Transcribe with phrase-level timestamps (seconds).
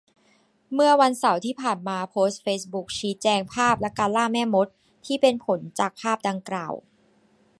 [0.73, 4.67] เมื่อวันเสาร์ที่ผ่านมาโพสต์เฟซบุ๊กชี้แจงภาพและการ ล่าแม่มด
[5.05, 6.67] ที่เป็นผลจากภาพดังกล่า